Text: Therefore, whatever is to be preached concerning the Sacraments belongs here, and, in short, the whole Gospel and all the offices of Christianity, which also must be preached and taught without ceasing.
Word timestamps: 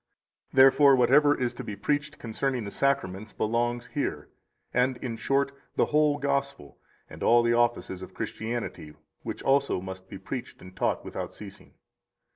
Therefore, 0.51 0.95
whatever 0.95 1.39
is 1.39 1.53
to 1.53 1.63
be 1.63 1.75
preached 1.75 2.17
concerning 2.17 2.63
the 2.63 2.71
Sacraments 2.71 3.33
belongs 3.33 3.85
here, 3.93 4.29
and, 4.73 4.97
in 4.97 5.15
short, 5.15 5.51
the 5.75 5.85
whole 5.93 6.17
Gospel 6.17 6.79
and 7.07 7.21
all 7.21 7.43
the 7.43 7.53
offices 7.53 8.01
of 8.01 8.15
Christianity, 8.15 8.95
which 9.21 9.43
also 9.43 9.79
must 9.79 10.09
be 10.09 10.17
preached 10.17 10.59
and 10.59 10.75
taught 10.75 11.05
without 11.05 11.35
ceasing. 11.35 11.75